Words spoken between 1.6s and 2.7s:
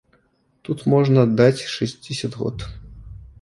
шэсцьдзесят год.